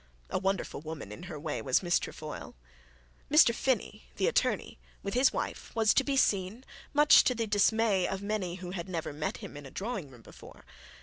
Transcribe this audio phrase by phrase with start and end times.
[0.31, 2.55] A wonderful woman in her way was Miss Trefoil.
[3.29, 8.07] Mr Finnie, the attorney, with his wife, was to be seen, much to the dismay
[8.07, 10.65] of many who had never met him in a drawing room before.